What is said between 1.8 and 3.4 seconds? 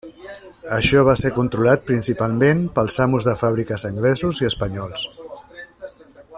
principalment pels amos de